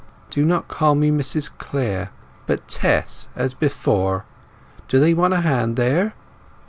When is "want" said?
5.13-5.35